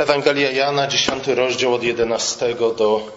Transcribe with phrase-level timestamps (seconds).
[0.00, 3.12] Ewangelia Jana, 10 rozdział od 11 do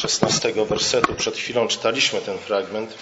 [0.00, 1.14] 16 wersetu.
[1.14, 2.94] Przed chwilą czytaliśmy ten fragment.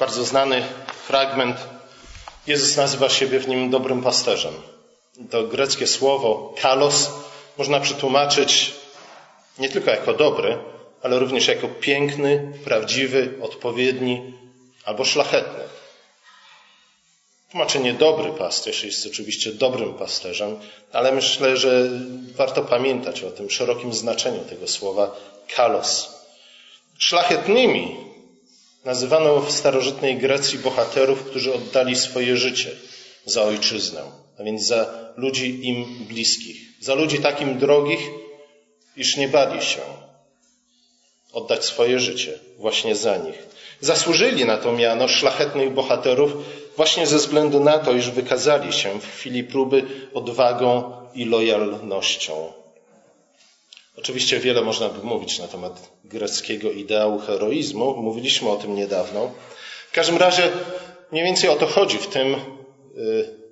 [0.00, 0.64] Bardzo znany
[1.06, 1.56] fragment.
[2.46, 4.54] Jezus nazywa siebie w nim dobrym pasterzem.
[5.30, 7.10] To greckie słowo kalos
[7.58, 8.74] można przetłumaczyć
[9.58, 10.58] nie tylko jako dobry,
[11.02, 14.34] ale również jako piękny, prawdziwy, odpowiedni
[14.84, 15.79] albo szlachetny.
[17.50, 20.56] Tłumaczenie dobry pasterz jest oczywiście dobrym pasterzem,
[20.92, 21.90] ale myślę, że
[22.36, 25.16] warto pamiętać o tym szerokim znaczeniu tego słowa
[25.56, 26.08] kalos.
[26.98, 27.96] Szlachetnymi
[28.84, 32.70] nazywano w starożytnej Grecji bohaterów, którzy oddali swoje życie
[33.24, 34.02] za ojczyznę,
[34.38, 38.00] a więc za ludzi im bliskich, za ludzi takim drogich,
[38.96, 39.80] iż nie bali się
[41.32, 43.46] oddać swoje życie właśnie za nich.
[43.80, 46.32] Zasłużyli na to miano szlachetnych bohaterów
[46.80, 49.82] właśnie ze względu na to, iż wykazali się w chwili próby
[50.14, 52.52] odwagą i lojalnością.
[53.98, 57.96] Oczywiście wiele można by mówić na temat greckiego ideału heroizmu.
[57.96, 59.30] Mówiliśmy o tym niedawno.
[59.90, 60.50] W każdym razie
[61.12, 62.36] mniej więcej o to chodzi w tym,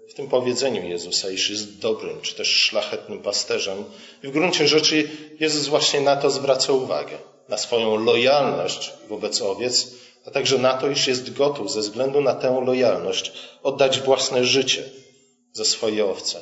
[0.08, 3.84] w tym powiedzeniu Jezusa, iż jest dobrym, czy też szlachetnym pasterzem.
[4.22, 5.08] I w gruncie rzeczy
[5.41, 7.19] Jezus właśnie na to zwraca uwagę.
[7.48, 9.88] Na swoją lojalność wobec owiec,
[10.27, 14.83] a także na to, iż jest gotów ze względu na tę lojalność oddać własne życie
[15.52, 16.38] za swoje owce.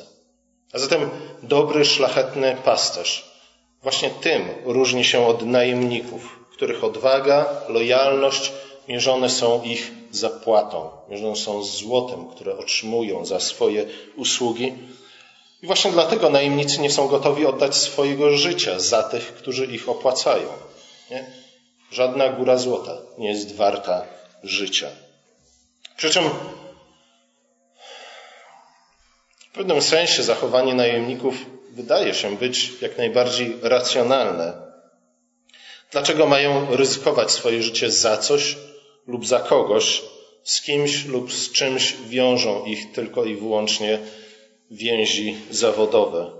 [0.73, 1.09] A zatem
[1.43, 3.37] dobry, szlachetny pasterz
[3.81, 8.51] właśnie tym różni się od najemników, których odwaga, lojalność
[8.87, 14.73] mierzone są ich zapłatą, mierzone są złotem, które otrzymują za swoje usługi.
[15.61, 20.47] I właśnie dlatego najemnicy nie są gotowi oddać swojego życia za tych, którzy ich opłacają.
[21.11, 21.46] Nie?
[21.91, 24.05] Żadna góra złota nie jest warta
[24.43, 24.89] życia.
[25.97, 26.23] Przy czym
[29.39, 31.35] w pewnym sensie zachowanie najemników
[31.71, 34.53] wydaje się być jak najbardziej racjonalne.
[35.91, 38.57] Dlaczego mają ryzykować swoje życie za coś
[39.07, 40.01] lub za kogoś,
[40.43, 43.99] z kimś lub z czymś wiążą ich tylko i wyłącznie
[44.71, 46.31] więzi zawodowe?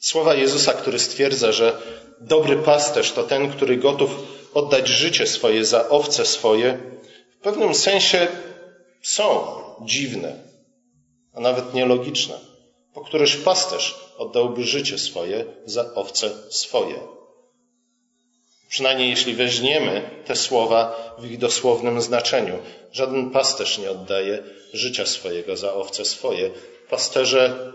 [0.00, 1.78] Słowa Jezusa, który stwierdza, że
[2.20, 4.10] dobry pasterz to ten, który gotów
[4.54, 6.78] oddać życie swoje za owce swoje,
[7.40, 8.28] w pewnym sensie
[9.02, 9.46] są
[9.84, 10.36] dziwne,
[11.34, 12.38] a nawet nielogiczne.
[12.94, 17.00] Po któreż pasterz oddałby życie swoje za owce swoje.
[18.68, 22.58] Przynajmniej jeśli weźmiemy te słowa w ich dosłownym znaczeniu.
[22.92, 24.42] Żaden pasterz nie oddaje
[24.72, 26.50] życia swojego za owce swoje.
[26.90, 27.72] Pasterze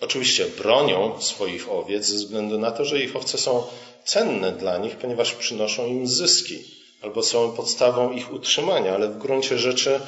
[0.00, 3.62] oczywiście bronią swoich owiec ze względu na to, że ich owce są
[4.04, 6.64] cenne dla nich, ponieważ przynoszą im zyski
[7.02, 10.00] albo są podstawą ich utrzymania, ale w gruncie rzeczy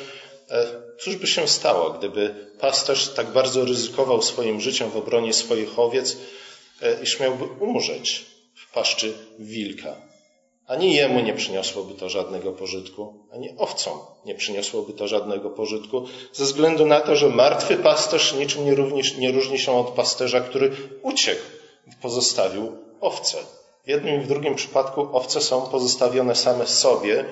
[0.51, 0.67] e,
[1.01, 6.17] cóż by się stało, gdyby pasterz tak bardzo ryzykował swoim życiem w obronie swoich owiec,
[6.83, 10.10] e, iż miałby umrzeć w paszczy wilka.
[10.71, 16.45] Ani jemu nie przyniosłoby to żadnego pożytku, ani owcom nie przyniosłoby to żadnego pożytku, ze
[16.45, 20.73] względu na to, że martwy pasterz niczym nie, również, nie różni się od pasterza, który
[21.03, 21.43] uciekł
[22.03, 23.39] pozostawił owce.
[23.85, 27.25] W jednym i w drugim przypadku owce są pozostawione same sobie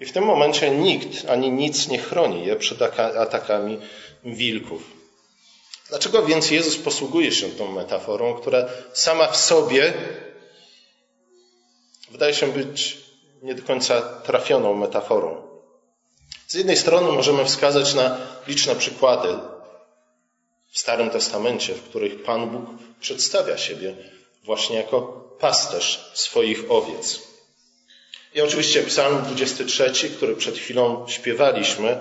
[0.00, 3.78] i w tym momencie nikt ani nic nie chroni je przed atakami
[4.24, 4.82] wilków.
[5.88, 9.92] Dlaczego więc Jezus posługuje się tą metaforą, która sama w sobie
[12.12, 12.98] wydaje się być
[13.42, 15.42] nie do końca trafioną metaforą?
[16.46, 18.18] Z jednej strony możemy wskazać na
[18.48, 19.28] liczne przykłady
[20.70, 22.64] w Starym Testamencie, w których Pan Bóg
[23.00, 23.94] przedstawia siebie
[24.44, 25.02] właśnie jako
[25.40, 27.20] pasterz swoich owiec.
[28.34, 32.00] I oczywiście Psalm 23, który przed chwilą śpiewaliśmy,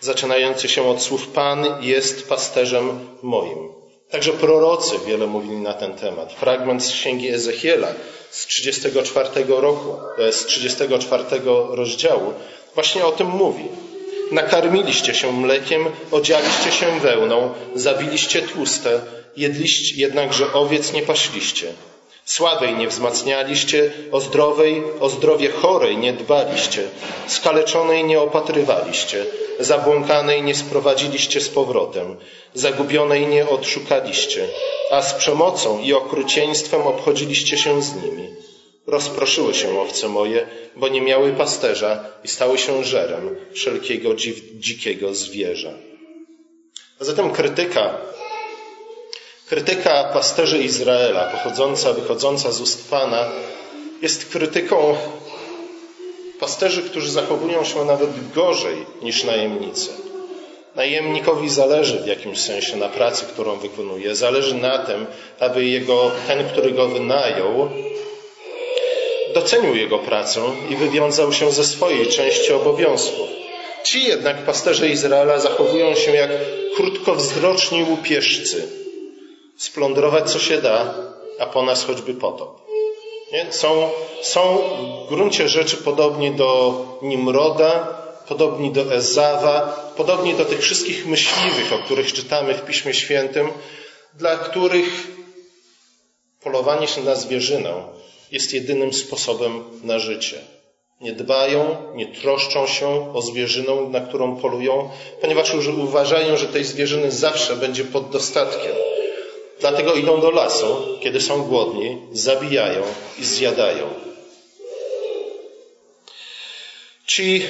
[0.00, 3.72] zaczynający się od słów Pan jest pasterzem moim.
[4.10, 6.32] Także prorocy wiele mówili na ten temat.
[6.32, 7.88] Fragment z księgi Ezechiela
[8.34, 11.24] z 34 roku, e, z 34
[11.70, 12.34] rozdziału
[12.74, 13.64] właśnie o tym mówi.
[14.32, 19.00] Nakarmiliście się mlekiem, odzialiście się wełną, zabiliście tłuste,
[19.36, 21.72] jedliście, jednakże owiec nie paśliście.
[22.24, 26.82] Słabej nie wzmacnialiście, o zdrowej, o zdrowie chorej nie dbaliście,
[27.26, 29.24] skaleczonej nie opatrywaliście,
[29.60, 32.16] zabłąkanej nie sprowadziliście z powrotem,
[32.54, 34.48] zagubionej nie odszukaliście,
[34.90, 38.28] a z przemocą i okrucieństwem obchodziliście się z nimi.
[38.86, 40.46] Rozproszyły się owce moje,
[40.76, 44.14] bo nie miały pasterza i stały się żerem wszelkiego
[44.54, 45.72] dzikiego zwierza.
[47.00, 48.00] A zatem krytyka
[49.54, 53.28] Krytyka pasterzy Izraela, pochodząca, wychodząca z ust Pana,
[54.02, 54.96] jest krytyką
[56.40, 59.90] pasterzy, którzy zachowują się nawet gorzej niż najemnicy.
[60.76, 64.14] Najemnikowi zależy w jakimś sensie na pracy, którą wykonuje.
[64.14, 65.06] Zależy na tym,
[65.40, 67.68] aby jego, ten, który go wynajął,
[69.34, 70.40] docenił jego pracę
[70.70, 73.28] i wywiązał się ze swojej części obowiązków.
[73.84, 76.30] Ci jednak pasterze Izraela zachowują się jak
[76.76, 78.83] krótkowzroczni łupieżcy.
[79.56, 80.94] Splądrować co się da,
[81.38, 82.60] a po nas choćby potop.
[83.32, 83.52] Nie?
[83.52, 83.90] Są,
[84.22, 84.58] są
[85.04, 89.60] w gruncie rzeczy podobni do Nimroda, podobni do Ezawa,
[89.96, 93.48] podobni do tych wszystkich myśliwych, o których czytamy w Piśmie Świętym,
[94.14, 95.06] dla których
[96.40, 97.74] polowanie się na zwierzynę
[98.32, 100.40] jest jedynym sposobem na życie.
[101.00, 104.90] Nie dbają, nie troszczą się o zwierzynę, na którą polują,
[105.20, 108.72] ponieważ uważają, że tej zwierzyny zawsze będzie pod dostatkiem.
[109.64, 112.82] Dlatego idą do lasu, kiedy są głodni, zabijają
[113.18, 113.86] i zjadają.
[117.06, 117.42] Ci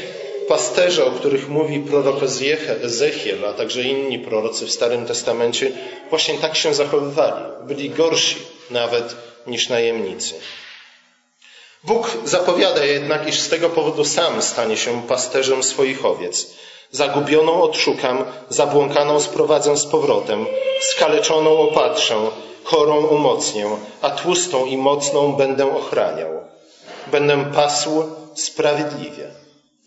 [0.48, 2.22] pasterze, o których mówi prorok
[2.82, 5.72] Ezechiel, a także inni prorocy w Starym Testamencie,
[6.10, 7.44] właśnie tak się zachowywali.
[7.66, 8.36] Byli gorsi
[8.70, 9.16] nawet
[9.46, 10.34] niż najemnicy.
[11.84, 16.46] Bóg zapowiada jednak, iż z tego powodu sam stanie się pasterzem swoich owiec.
[16.94, 20.46] Zagubioną odszukam, zabłąkaną sprowadzę z powrotem,
[20.80, 22.16] skaleczoną opatrzę,
[22.64, 23.66] chorą umocnię,
[24.02, 26.30] a tłustą i mocną będę ochraniał.
[27.12, 28.02] Będę pasł
[28.34, 29.26] sprawiedliwie.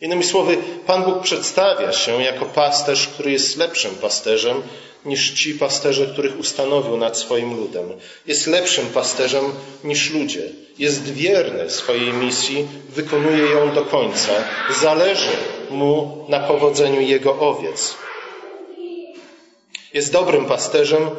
[0.01, 0.57] Innymi słowy,
[0.87, 4.61] Pan Bóg przedstawia się jako pasterz, który jest lepszym pasterzem
[5.05, 7.93] niż ci pasterze, których ustanowił nad swoim ludem.
[8.25, 9.45] Jest lepszym pasterzem
[9.83, 10.49] niż ludzie.
[10.79, 14.31] Jest wierny swojej misji, wykonuje ją do końca.
[14.81, 17.95] Zależy mu na powodzeniu jego owiec.
[19.93, 21.09] Jest dobrym pasterzem,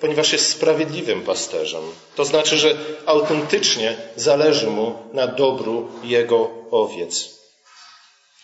[0.00, 1.82] ponieważ jest sprawiedliwym pasterzem.
[2.16, 7.34] To znaczy, że autentycznie zależy mu na dobru jego owiec.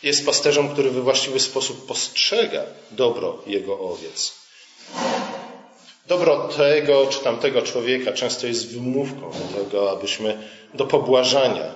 [0.03, 4.35] Jest pasterzem, który we właściwy sposób postrzega dobro jego owiec.
[6.07, 11.75] Dobro tego czy tamtego człowieka często jest wymówką do tego, abyśmy do pobłażania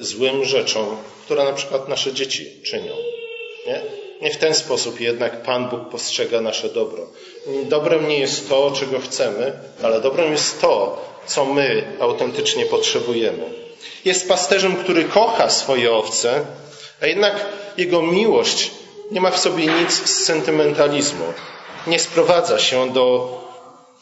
[0.00, 2.94] złym rzeczom, które na przykład nasze dzieci czynią.
[3.66, 3.80] Nie?
[4.22, 7.06] Nie w ten sposób jednak Pan Bóg postrzega nasze dobro.
[7.64, 9.52] Dobrem nie jest to, czego chcemy,
[9.82, 13.44] ale dobrem jest to, co my autentycznie potrzebujemy.
[14.04, 16.44] Jest pasterzem, który kocha swoje owce,
[17.00, 17.46] a jednak
[17.76, 18.70] jego miłość
[19.10, 21.24] nie ma w sobie nic z sentymentalizmu.
[21.86, 23.36] Nie sprowadza się do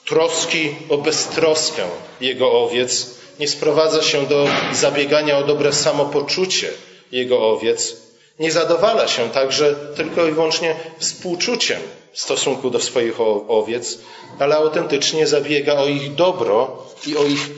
[0.07, 1.83] troski o beztroskę
[2.21, 6.71] jego owiec, nie sprowadza się do zabiegania o dobre samopoczucie
[7.13, 7.97] jego owiec,
[8.39, 11.81] nie zadowala się także tylko i wyłącznie współczuciem
[12.13, 13.99] w stosunku do swoich owiec,
[14.39, 17.51] ale autentycznie zabiega o ich dobro i o ich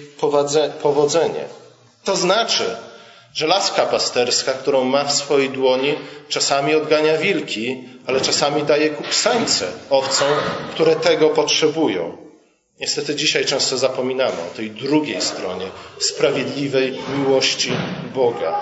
[0.82, 1.44] powodzenie.
[2.05, 2.76] To znaczy,
[3.34, 5.94] że laska pasterska, którą ma w swojej dłoni,
[6.29, 10.29] czasami odgania wilki, ale czasami daje kupsańce owcom,
[10.70, 12.25] które tego potrzebują.
[12.81, 15.67] Niestety dzisiaj często zapominamy o tej drugiej stronie
[15.99, 17.73] sprawiedliwej miłości
[18.14, 18.61] Boga.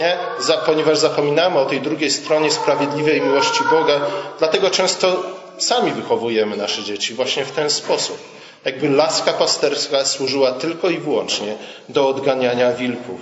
[0.00, 0.18] Nie?
[0.66, 4.00] Ponieważ zapominamy o tej drugiej stronie sprawiedliwej miłości Boga,
[4.38, 5.22] dlatego często
[5.58, 8.18] sami wychowujemy nasze dzieci właśnie w ten sposób.
[8.64, 11.56] Jakby laska pasterska służyła tylko i wyłącznie
[11.88, 13.20] do odganiania wilków.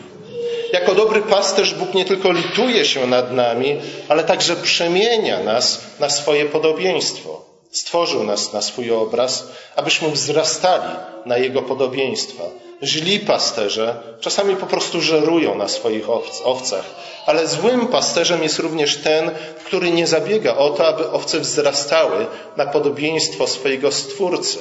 [0.73, 6.11] Jako dobry pasterz Bóg nie tylko lituje się nad nami, ale także przemienia nas na
[6.11, 7.44] swoje podobieństwo.
[7.75, 12.45] Stworzył nas na swój obraz, abyśmy wzrastali na Jego podobieństwa.
[12.83, 16.07] Źli pasterze czasami po prostu żerują na swoich
[16.45, 16.85] owcach,
[17.27, 19.31] ale złym pasterzem jest również ten,
[19.67, 22.27] który nie zabiega o to, aby owce wzrastały
[22.57, 24.59] na podobieństwo swojego Stwórcy.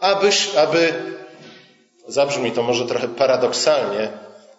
[0.00, 0.94] Abyś, aby,
[2.08, 4.08] zabrzmi to może trochę paradoksalnie,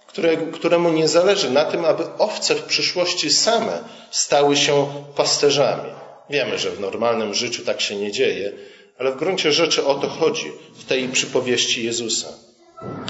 [0.07, 3.79] które, któremu nie zależy na tym, aby owce w przyszłości same
[4.11, 6.06] stały się pasterzami.
[6.29, 8.51] Wiemy, że w normalnym życiu tak się nie dzieje,
[8.99, 12.27] ale w gruncie rzeczy o to chodzi w tej przypowieści Jezusa.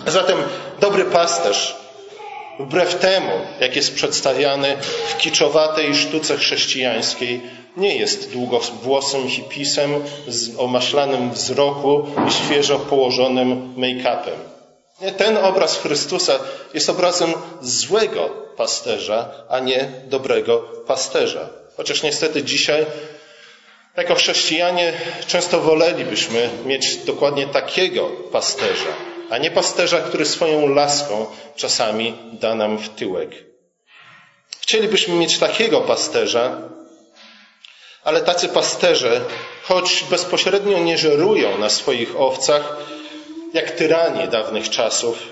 [0.07, 0.37] Zatem
[0.79, 1.75] dobry pasterz,
[2.59, 7.41] wbrew temu, jak jest przedstawiany w kiczowatej sztuce chrześcijańskiej,
[7.77, 9.91] nie jest długowłosym hipisem
[10.27, 14.37] z omaślanym wzroku i świeżo położonym make-upem.
[15.17, 16.39] Ten obraz Chrystusa
[16.73, 20.57] jest obrazem złego pasterza, a nie dobrego
[20.87, 21.49] pasterza.
[21.77, 22.85] Chociaż niestety dzisiaj,
[23.97, 24.93] jako chrześcijanie,
[25.27, 28.93] często wolelibyśmy mieć dokładnie takiego pasterza,
[29.29, 33.29] a nie pasterza, który swoją laską czasami da nam w tyłek.
[34.61, 36.61] Chcielibyśmy mieć takiego pasterza,
[38.03, 39.21] ale tacy pasterze,
[39.63, 42.77] choć bezpośrednio nie żerują na swoich owcach,
[43.53, 45.23] jak tyranie dawnych czasów,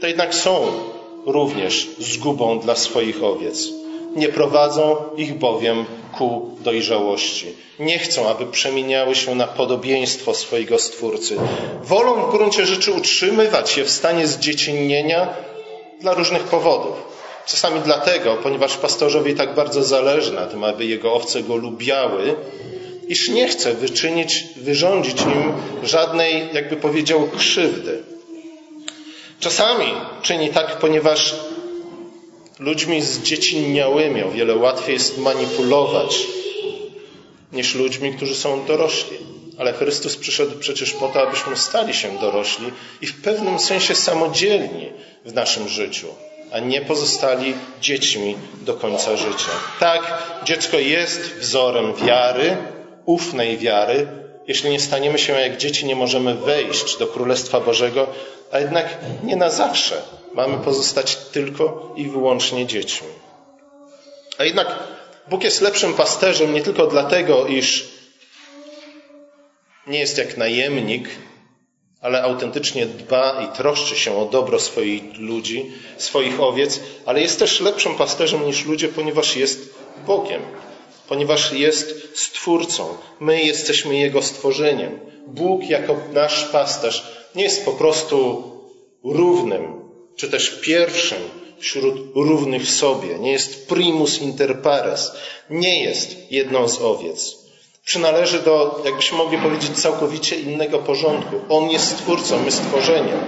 [0.00, 0.80] to jednak są
[1.26, 3.77] również zgubą dla swoich owiec.
[4.18, 5.84] Nie prowadzą ich bowiem
[6.18, 7.46] ku dojrzałości.
[7.78, 11.36] Nie chcą, aby przemieniały się na podobieństwo swojego Stwórcy.
[11.82, 15.28] Wolą w gruncie rzeczy utrzymywać się w stanie zdziecinnienia
[16.00, 16.94] dla różnych powodów.
[17.46, 22.34] Czasami dlatego, ponieważ pastorzowi tak bardzo zależy na tym, aby jego owce go lubiały,
[23.08, 28.02] iż nie chce wyczynić, wyrządzić im żadnej, jakby powiedział, krzywdy.
[29.40, 29.86] Czasami
[30.22, 31.34] czyni tak, ponieważ
[32.58, 36.18] ludźmi zdziecinniałymi o wiele łatwiej jest manipulować
[37.52, 39.16] niż ludźmi, którzy są dorośli.
[39.58, 42.66] Ale Chrystus przyszedł przecież po to, abyśmy stali się dorośli
[43.00, 44.90] i w pewnym sensie samodzielni
[45.24, 46.06] w naszym życiu,
[46.52, 49.50] a nie pozostali dziećmi do końca życia.
[49.80, 52.56] Tak, dziecko jest wzorem wiary,
[53.04, 54.06] ufnej wiary.
[54.46, 58.06] Jeśli nie staniemy się jak dzieci, nie możemy wejść do Królestwa Bożego,
[58.52, 60.02] a jednak nie na zawsze.
[60.38, 63.08] Mamy pozostać tylko i wyłącznie dziećmi.
[64.38, 64.78] A jednak
[65.30, 67.88] Bóg jest lepszym pasterzem nie tylko dlatego, iż
[69.86, 71.08] nie jest jak najemnik,
[72.00, 77.60] ale autentycznie dba i troszczy się o dobro swoich ludzi, swoich owiec, ale jest też
[77.60, 79.74] lepszym pasterzem niż ludzie, ponieważ jest
[80.06, 80.42] Bogiem,
[81.08, 82.96] ponieważ jest Stwórcą.
[83.20, 85.00] My jesteśmy Jego stworzeniem.
[85.26, 88.42] Bóg jako nasz pasterz nie jest po prostu
[89.04, 89.87] równym,
[90.18, 91.18] czy też pierwszym
[91.58, 93.18] wśród równych sobie.
[93.18, 95.12] Nie jest primus inter pares.
[95.50, 97.36] Nie jest jedną z owiec.
[97.84, 101.40] Przynależy do, jakbyśmy mogli powiedzieć, całkowicie innego porządku.
[101.48, 103.18] On jest stwórcą, my stworzeniem.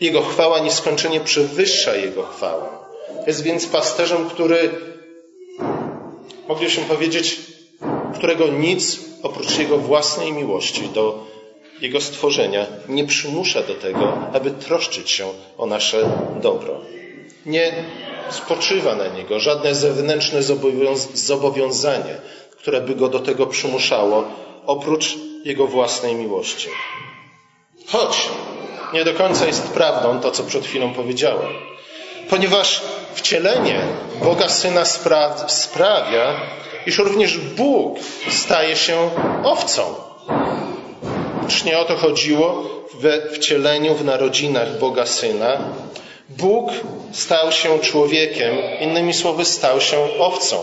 [0.00, 2.68] Jego chwała nieskończenie przewyższa Jego chwałę.
[3.26, 4.70] Jest więc pasterzem, który,
[6.48, 7.40] moglibyśmy powiedzieć,
[8.14, 11.26] którego nic oprócz Jego własnej miłości do
[11.80, 15.26] Jego stworzenia nie przymusza do tego, aby troszczyć się
[15.58, 16.10] o nasze
[16.42, 16.80] dobro.
[17.46, 17.84] Nie
[18.30, 20.40] spoczywa na Niego żadne zewnętrzne
[21.14, 22.16] zobowiązanie,
[22.58, 24.24] które by Go do tego przymuszało,
[24.66, 25.14] oprócz
[25.44, 26.68] Jego własnej miłości.
[27.86, 28.28] Choć
[28.92, 31.52] nie do końca jest prawdą to, co przed chwilą powiedziałem.
[32.30, 32.82] Ponieważ
[33.14, 33.80] wcielenie
[34.24, 34.84] Boga Syna
[35.48, 36.40] sprawia,
[36.86, 37.98] iż również Bóg
[38.30, 39.10] staje się
[39.44, 39.94] owcą.
[41.48, 42.62] Czyż nie o to chodziło
[42.94, 45.58] we wcieleniu w narodzinach Boga Syna?
[46.28, 46.70] Bóg
[47.12, 50.56] stał się człowiekiem, innymi słowy, stał się owcą.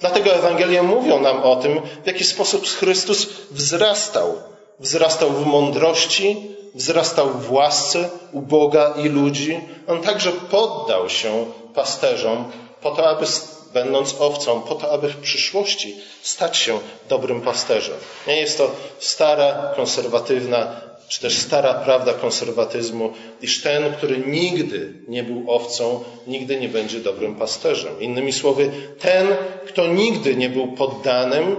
[0.00, 4.42] Dlatego Ewangelie mówią nam o tym, w jaki sposób Chrystus wzrastał.
[4.80, 6.36] Wzrastał w mądrości,
[6.74, 9.60] wzrastał w łasce u Boga i ludzi.
[9.88, 12.44] On także poddał się pasterzom
[12.80, 13.26] po to, aby
[13.74, 16.78] będąc owcą, po to, aby w przyszłości stać się
[17.08, 17.96] dobrym pasterzem.
[18.26, 23.12] Nie jest to stara, konserwatywna, czy też stara prawda konserwatyzmu,
[23.42, 28.00] iż ten, który nigdy nie był owcą, nigdy nie będzie dobrym pasterzem.
[28.00, 31.56] Innymi słowy, ten, kto nigdy nie był poddanym,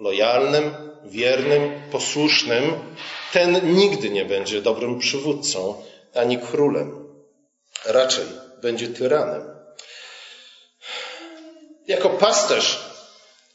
[0.00, 0.70] lojalnym,
[1.04, 2.72] wiernym, posłusznym,
[3.32, 5.74] ten nigdy nie będzie dobrym przywódcą
[6.14, 7.08] ani królem.
[7.86, 8.24] Raczej
[8.62, 9.47] będzie tyranem.
[11.88, 12.78] Jako pasterz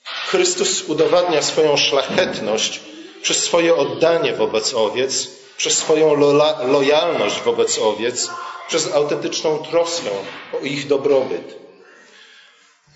[0.03, 2.79] Chrystus udowadnia swoją szlachetność
[3.21, 6.13] przez swoje oddanie wobec owiec, przez swoją
[6.67, 8.29] lojalność wobec owiec,
[8.67, 10.09] przez autentyczną troskę
[10.53, 11.55] o ich dobrobyt.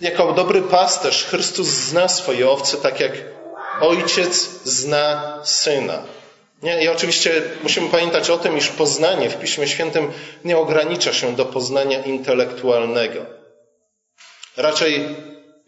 [0.00, 3.12] Jako dobry pasterz Chrystus zna swoje owce tak jak
[3.80, 6.02] ojciec zna syna.
[6.62, 6.84] Nie?
[6.84, 10.12] I oczywiście musimy pamiętać o tym, iż poznanie w Piśmie Świętym
[10.44, 13.37] nie ogranicza się do poznania intelektualnego.
[14.58, 15.16] Raczej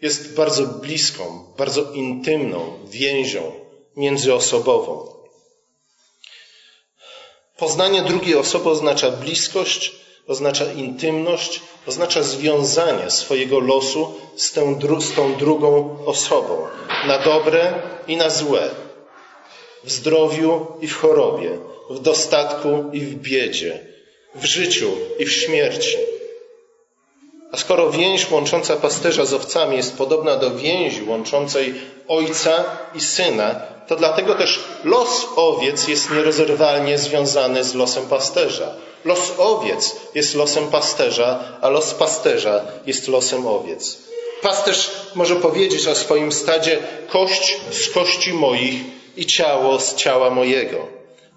[0.02, 3.52] jest bardzo bliską, bardzo intymną więzią
[3.96, 5.06] międzyosobową.
[7.56, 9.92] Poznanie drugiej osoby oznacza bliskość,
[10.26, 16.66] oznacza intymność, oznacza związanie swojego losu z, tą, z tą drugą osobą,
[17.06, 18.70] na dobre i na złe,
[19.84, 21.58] w zdrowiu i w chorobie,
[21.90, 23.86] w dostatku i w biedzie,
[24.34, 25.96] w życiu i w śmierci.
[27.52, 31.74] A skoro więź łącząca pasterza z owcami jest podobna do więzi łączącej
[32.08, 32.64] ojca
[32.94, 38.74] i syna, to dlatego też los owiec jest nierozerwalnie związany z losem pasterza.
[39.04, 43.98] Los owiec jest losem pasterza, a los pasterza jest losem owiec.
[44.42, 46.78] Pasterz może powiedzieć o swoim stadzie
[47.08, 48.80] kość z kości moich
[49.16, 50.86] i ciało z ciała mojego.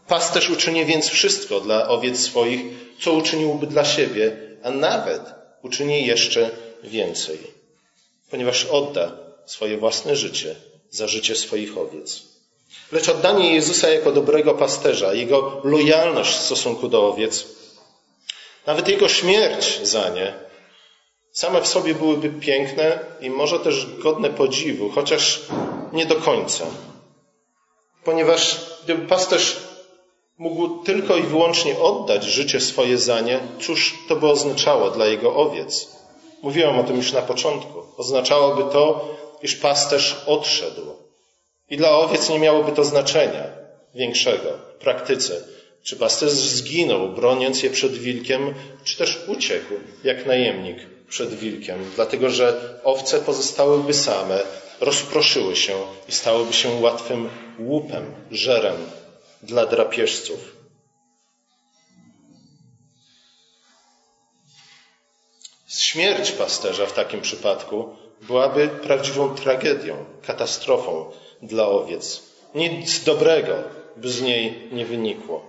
[0.07, 2.61] Pasterz uczyni więc wszystko dla owiec swoich,
[2.99, 6.49] co uczyniłby dla siebie, a nawet uczyni jeszcze
[6.83, 7.39] więcej,
[8.31, 9.11] ponieważ odda
[9.45, 10.55] swoje własne życie
[10.89, 12.21] za życie swoich owiec.
[12.91, 17.45] Lecz oddanie Jezusa jako dobrego pasterza, jego lojalność w stosunku do owiec,
[18.65, 20.33] nawet jego śmierć za nie,
[21.31, 25.41] same w sobie byłyby piękne i może też godne podziwu, chociaż
[25.93, 26.65] nie do końca.
[28.03, 29.57] Ponieważ gdyby pasterz
[30.43, 35.35] mógł tylko i wyłącznie oddać życie swoje za nie, cóż to by oznaczało dla jego
[35.35, 35.87] owiec?
[36.41, 37.83] Mówiłem o tym już na początku.
[37.97, 40.81] Oznaczałoby to, iż pasterz odszedł.
[41.69, 43.43] I dla owiec nie miałoby to znaczenia
[43.95, 45.33] większego w praktyce.
[45.83, 49.73] Czy pasterz zginął, broniąc je przed wilkiem, czy też uciekł
[50.03, 50.77] jak najemnik
[51.09, 54.39] przed wilkiem, dlatego że owce pozostałyby same,
[54.81, 55.73] rozproszyły się
[56.09, 58.75] i stałyby się łatwym łupem, żerem
[59.43, 60.55] dla drapieżców.
[65.67, 72.21] Śmierć pasterza w takim przypadku byłaby prawdziwą tragedią, katastrofą dla owiec.
[72.55, 73.53] Nic dobrego
[73.97, 75.45] by z niej nie wynikło.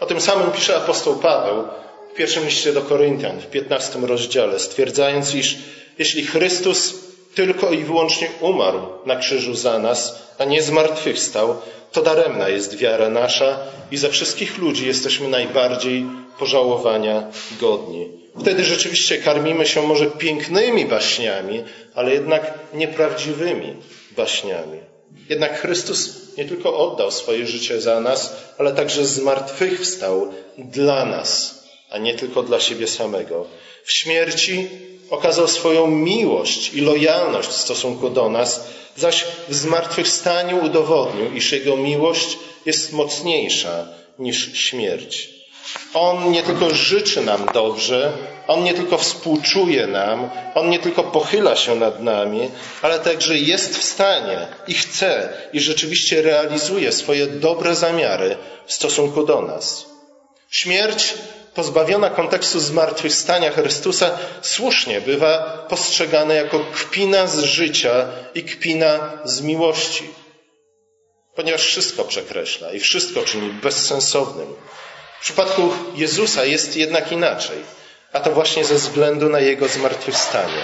[0.00, 1.64] O tym samym pisze apostoł Paweł
[2.12, 5.58] w pierwszym liście do Koryntian, w 15 rozdziale, stwierdzając, iż
[5.98, 6.94] jeśli Chrystus
[7.34, 11.56] tylko i wyłącznie umarł na krzyżu za nas, a nie zmartwychwstał,
[11.92, 13.58] to daremna jest wiara nasza
[13.90, 16.06] i ze wszystkich ludzi jesteśmy najbardziej
[16.38, 17.26] pożałowania
[17.60, 18.08] godni.
[18.40, 23.76] Wtedy rzeczywiście karmimy się może pięknymi baśniami, ale jednak nieprawdziwymi
[24.16, 24.78] baśniami.
[25.28, 31.98] Jednak Chrystus nie tylko oddał swoje życie za nas, ale także zmartwychwstał dla nas, a
[31.98, 33.46] nie tylko dla siebie samego.
[33.84, 34.68] W śmierci
[35.12, 38.64] okazał swoją miłość i lojalność w stosunku do nas,
[38.96, 43.86] zaś w zmartwychwstaniu udowodnił, iż jego miłość jest mocniejsza
[44.18, 45.28] niż śmierć.
[45.94, 48.12] On nie tylko życzy nam dobrze,
[48.46, 52.50] On nie tylko współczuje nam, On nie tylko pochyla się nad nami,
[52.82, 59.26] ale także jest w stanie i chce i rzeczywiście realizuje swoje dobre zamiary w stosunku
[59.26, 59.86] do nas.
[60.50, 61.14] Śmierć
[61.54, 70.10] pozbawiona kontekstu zmartwychwstania Chrystusa słusznie bywa postrzegana jako kpina z życia i kpina z miłości.
[71.34, 74.46] Ponieważ wszystko przekreśla i wszystko czyni bezsensownym.
[75.20, 75.62] W przypadku
[75.94, 77.58] Jezusa jest jednak inaczej,
[78.12, 80.62] a to właśnie ze względu na Jego zmartwychwstanie.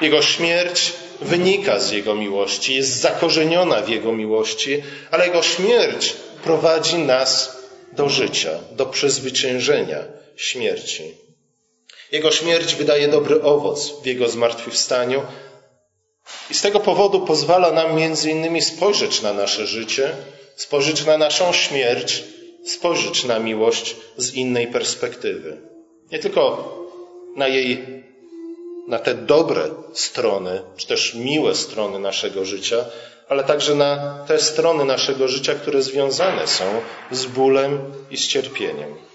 [0.00, 6.98] Jego śmierć wynika z Jego miłości, jest zakorzeniona w Jego miłości, ale Jego śmierć prowadzi
[6.98, 7.58] nas
[7.92, 11.14] do życia, do przezwyciężenia śmierci.
[12.12, 15.22] Jego śmierć wydaje dobry owoc w Jego zmartwychwstaniu
[16.50, 20.16] i z tego powodu pozwala nam między innymi spojrzeć na nasze życie,
[20.56, 22.24] spojrzeć na naszą śmierć
[22.68, 25.56] spojrzeć na miłość z innej perspektywy.
[26.12, 26.42] Nie tylko
[27.36, 27.84] na jej,
[28.88, 32.84] na te dobre strony, czy też miłe strony naszego życia,
[33.28, 36.64] ale także na te strony naszego życia, które związane są
[37.10, 39.07] z bólem i z cierpieniem.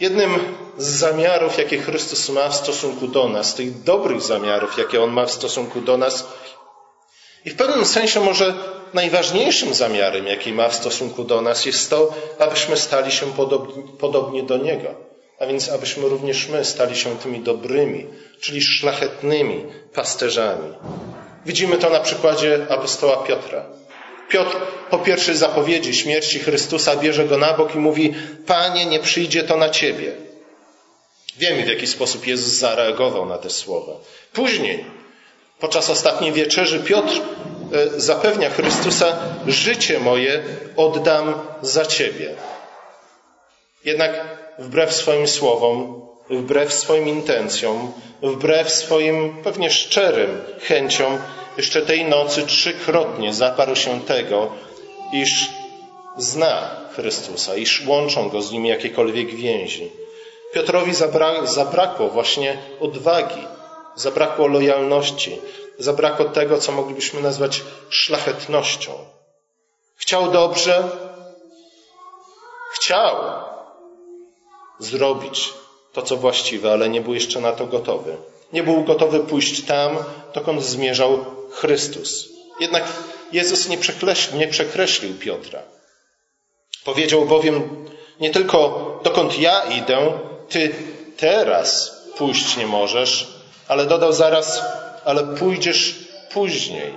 [0.00, 5.10] Jednym z zamiarów, jakie Chrystus ma w stosunku do nas, tych dobrych zamiarów, jakie On
[5.10, 6.26] ma w stosunku do nas,
[7.44, 8.54] i w pewnym sensie może
[8.94, 14.42] najważniejszym zamiarem, jaki ma w stosunku do nas, jest to, abyśmy stali się podobni, podobni
[14.42, 14.94] do Niego.
[15.40, 18.06] A więc abyśmy również my stali się tymi dobrymi,
[18.40, 20.74] czyli szlachetnymi pasterzami.
[21.46, 23.64] Widzimy to na przykładzie apostoła Piotra.
[24.28, 24.56] Piotr
[24.90, 28.14] po pierwszej zapowiedzi śmierci Chrystusa bierze go na bok i mówi:
[28.46, 30.12] Panie, nie przyjdzie to na ciebie.
[31.36, 33.92] Wiemy, w jaki sposób Jezus zareagował na te słowa.
[34.32, 34.84] Później,
[35.58, 37.20] podczas ostatniej wieczerzy, Piotr
[37.72, 40.42] E, zapewnia Chrystusa, życie moje
[40.76, 42.34] oddam za Ciebie.
[43.84, 44.24] Jednak
[44.58, 51.18] wbrew swoim słowom, wbrew swoim intencjom, wbrew swoim pewnie szczerym chęciom,
[51.56, 54.52] jeszcze tej nocy trzykrotnie zaparł się tego,
[55.12, 55.50] iż
[56.16, 59.90] zna Chrystusa, iż łączą go z nim jakiekolwiek więzi.
[60.52, 60.92] Piotrowi
[61.44, 63.46] zabrakło właśnie odwagi,
[63.94, 65.40] zabrakło lojalności,
[65.78, 68.92] zabrakło tego, co moglibyśmy nazwać szlachetnością.
[69.96, 70.88] Chciał dobrze,
[72.74, 73.16] chciał
[74.78, 75.52] zrobić
[75.92, 78.16] to, co właściwe, ale nie był jeszcze na to gotowy.
[78.52, 79.98] Nie był gotowy pójść tam,
[80.34, 82.28] dokąd zmierzał Chrystus.
[82.60, 82.84] Jednak
[83.32, 85.62] Jezus nie przekreślił, nie przekreślił Piotra.
[86.84, 87.86] Powiedział bowiem
[88.20, 90.12] nie tylko dokąd ja idę,
[90.48, 90.74] ty
[91.16, 93.28] teraz pójść nie możesz,
[93.68, 94.62] ale dodał zaraz,
[95.04, 95.94] ale pójdziesz
[96.32, 96.94] później.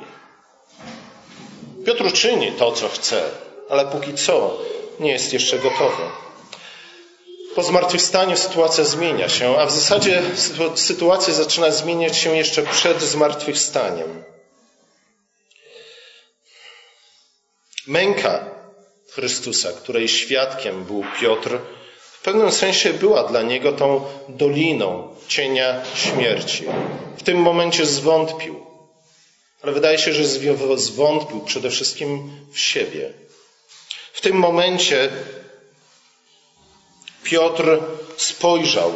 [1.85, 3.23] Piotr czyni to, co chce,
[3.69, 4.57] ale póki co
[4.99, 6.03] nie jest jeszcze gotowy.
[7.55, 10.21] Po zmartwychwstaniu sytuacja zmienia się, a w zasadzie
[10.75, 14.23] sytuacja zaczyna zmieniać się jeszcze przed zmartwychwstaniem.
[17.87, 18.45] Męka
[19.11, 21.59] Chrystusa, której świadkiem był Piotr,
[22.19, 26.63] w pewnym sensie była dla niego tą doliną cienia śmierci.
[27.17, 28.65] W tym momencie zwątpił.
[29.61, 30.25] Ale wydaje się, że
[30.77, 33.13] zwątpił przede wszystkim w siebie.
[34.13, 35.09] W tym momencie
[37.23, 37.79] Piotr
[38.17, 38.91] spojrzał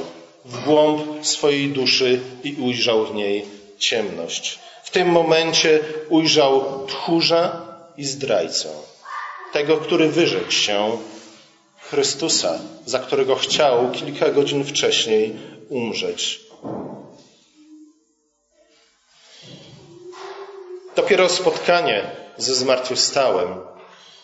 [0.45, 3.45] w głąb swojej duszy i ujrzał w niej
[3.77, 4.59] ciemność.
[4.83, 7.61] W tym momencie ujrzał tchórza
[7.97, 8.69] i zdrajcę.
[9.53, 10.97] Tego, który wyrzekł się
[11.89, 15.35] Chrystusa, za którego chciał kilka godzin wcześniej
[15.69, 16.39] umrzeć.
[20.95, 23.55] Dopiero spotkanie ze zmartwychwstałym.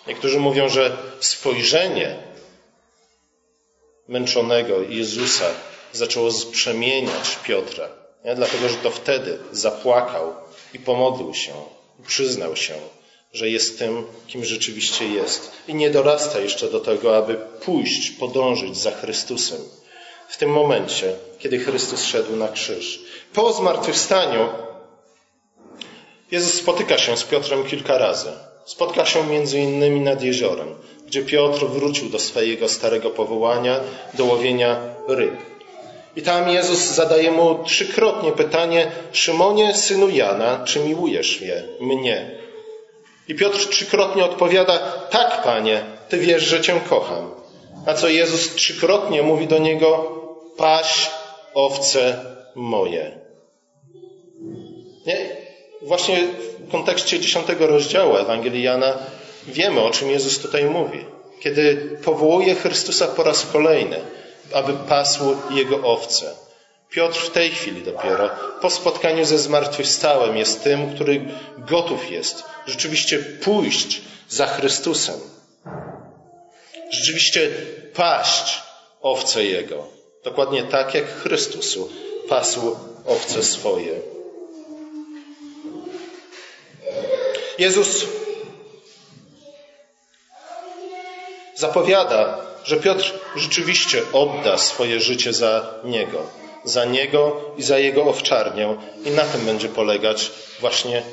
[0.07, 2.28] Niektórzy mówią, że spojrzenie
[4.09, 5.45] męczonego Jezusa
[5.93, 7.89] zaczęło przemieniać Piotra.
[8.25, 8.35] Nie?
[8.35, 10.33] Dlatego, że to wtedy zapłakał
[10.73, 11.53] i pomodlił się,
[11.99, 12.73] i przyznał się,
[13.33, 15.51] że jest tym, kim rzeczywiście jest.
[15.67, 19.59] I nie dorasta jeszcze do tego, aby pójść, podążyć za Chrystusem.
[20.29, 22.99] W tym momencie, kiedy Chrystus szedł na krzyż.
[23.33, 24.49] Po zmartwychwstaniu
[26.31, 28.29] Jezus spotyka się z Piotrem kilka razy.
[28.65, 30.75] Spotka się między innymi nad jeziorem,
[31.09, 33.79] gdzie Piotr wrócił do swojego starego powołania,
[34.13, 35.35] do łowienia ryb.
[36.15, 41.63] I tam Jezus zadaje mu trzykrotnie pytanie: Szymonie, synu Jana, czy miłujesz mnie?
[41.79, 42.31] Mnie.
[43.27, 44.77] I Piotr trzykrotnie odpowiada:
[45.09, 47.31] Tak, panie, ty wiesz, że cię kocham.
[47.85, 49.89] A co Jezus trzykrotnie mówi do niego:
[50.57, 51.11] Paś
[51.53, 53.11] owce moje.
[55.05, 55.17] Nie?
[55.81, 56.17] Właśnie
[56.59, 58.93] w kontekście dziesiątego rozdziału Ewangelii Jana
[59.49, 61.05] wiemy, o czym Jezus tutaj mówi.
[61.39, 63.99] Kiedy powołuje Chrystusa po raz kolejny,
[64.53, 66.35] aby pasł Jego owce.
[66.89, 68.29] Piotr w tej chwili dopiero,
[68.61, 71.25] po spotkaniu ze zmartwychwstałym, jest tym, który
[71.57, 75.19] gotów jest rzeczywiście pójść za Chrystusem.
[76.89, 77.49] Rzeczywiście
[77.93, 78.61] paść
[79.01, 79.87] owce Jego.
[80.23, 81.89] Dokładnie tak, jak Chrystusu
[82.29, 83.93] pasł owce swoje.
[87.57, 88.05] Jezus
[91.59, 96.21] zapowiada, że Piotr rzeczywiście odda swoje życie za Niego,
[96.63, 101.03] za Niego i za Jego owczarnię i na tym będzie polegać właśnie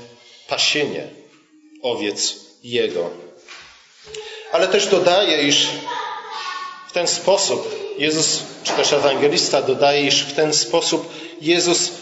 [0.48, 1.08] pasienie
[1.82, 3.10] owiec Jego.
[4.52, 5.68] Ale też dodaje, iż
[6.88, 11.92] w ten sposób Jezus, czy też ewangelista dodaje, iż w ten sposób Jezus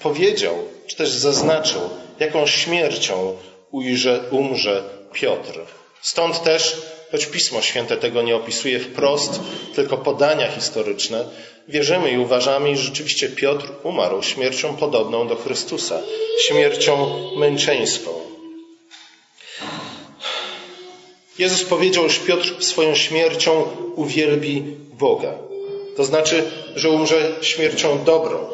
[0.00, 0.54] powiedział,
[0.86, 1.80] czy też zaznaczył,
[2.18, 3.36] jaką śmiercią
[3.70, 5.60] ujrze, umrze Piotr.
[6.02, 6.76] Stąd też,
[7.12, 9.40] choć Pismo Święte tego nie opisuje wprost,
[9.74, 11.24] tylko podania historyczne,
[11.68, 16.00] wierzymy i uważamy, iż rzeczywiście Piotr umarł śmiercią podobną do Chrystusa,
[16.46, 16.96] śmiercią
[17.36, 18.10] męczeńską.
[21.38, 25.34] Jezus powiedział, że Piotr swoją śmiercią uwielbi Boga.
[25.96, 28.48] To znaczy, że umrze śmiercią dobrą,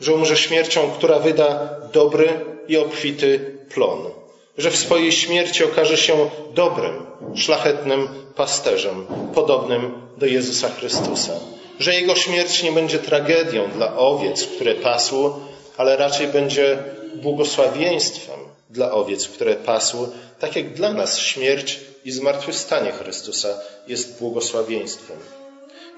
[0.00, 4.10] że umrze śmiercią, która wyda dobry i obfity plon,
[4.58, 11.32] że w swojej śmierci okaże się dobrym, szlachetnym pasterzem, podobnym do Jezusa Chrystusa,
[11.78, 15.30] że jego śmierć nie będzie tragedią dla owiec, które pasł,
[15.76, 16.78] ale raczej będzie
[17.14, 18.40] błogosławieństwem
[18.70, 20.08] dla owiec, które pasł,
[20.40, 23.48] tak jak dla nas śmierć i zmartwychwstanie Chrystusa
[23.88, 25.16] jest błogosławieństwem.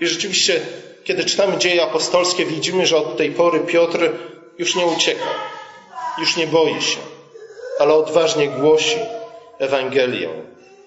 [0.00, 0.60] I rzeczywiście
[1.04, 4.12] kiedy czytamy dzieje apostolskie, widzimy, że od tej pory Piotr
[4.58, 5.28] już nie ucieka,
[6.18, 6.98] już nie boi się,
[7.80, 8.98] ale odważnie głosi
[9.58, 10.28] Ewangelię.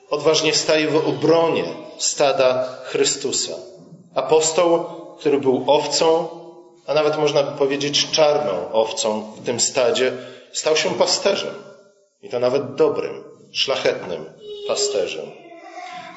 [0.09, 1.63] Odważnie staje w obronie
[1.97, 3.53] stada Chrystusa.
[4.15, 4.85] Apostoł,
[5.19, 6.27] który był owcą,
[6.87, 10.13] a nawet można by powiedzieć czarną owcą w tym stadzie,
[10.51, 11.53] stał się pasterzem.
[12.21, 14.25] I to nawet dobrym, szlachetnym
[14.67, 15.25] pasterzem.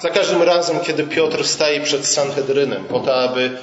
[0.02, 3.58] Za każdym razem, kiedy Piotr staje przed Sanhedrynem po to, aby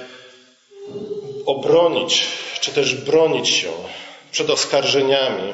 [1.45, 2.28] obronić,
[2.60, 3.71] czy też bronić się
[4.32, 5.54] przed oskarżeniami.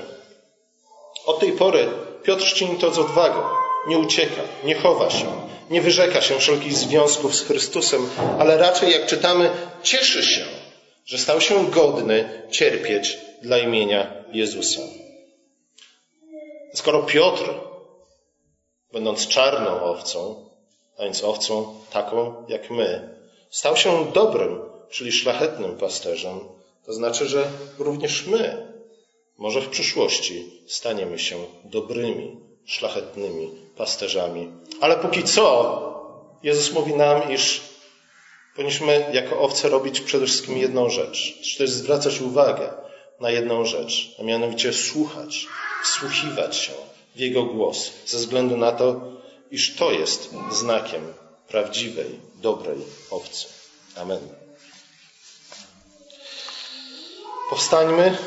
[1.29, 1.87] Od tej pory
[2.23, 3.41] Piotr czyni to z odwagą.
[3.87, 5.25] Nie ucieka, nie chowa się,
[5.69, 9.49] nie wyrzeka się wszelkich związków z Chrystusem, ale raczej, jak czytamy,
[9.83, 10.45] cieszy się,
[11.05, 14.81] że stał się godny cierpieć dla imienia Jezusa.
[16.73, 17.53] Skoro Piotr,
[18.93, 20.49] będąc czarną owcą,
[20.97, 23.17] a więc owcą taką jak my,
[23.49, 26.39] stał się dobrym czyli szlachetnym pasterzem,
[26.85, 27.47] to znaczy, że
[27.79, 28.68] również my,
[29.39, 34.51] może w przyszłości, staniemy się dobrymi, szlachetnymi pasterzami.
[34.81, 35.49] Ale póki co,
[36.43, 37.61] Jezus mówi nam, iż
[38.55, 42.73] powinniśmy jako owce robić przede wszystkim jedną rzecz, czy też zwracać uwagę
[43.19, 45.47] na jedną rzecz, a mianowicie słuchać,
[45.83, 46.73] wsłuchiwać się
[47.15, 49.01] w Jego głos, ze względu na to,
[49.51, 51.13] iż to jest znakiem
[51.47, 52.77] prawdziwej, dobrej
[53.11, 53.47] owcy.
[53.95, 54.19] Amen.
[57.49, 58.17] Powstańmy,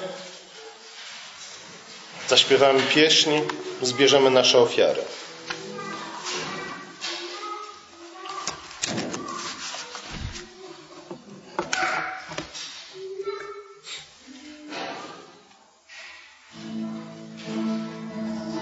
[2.29, 3.31] zaśpiewamy pieśń,
[3.83, 5.03] zbierzemy nasze ofiary.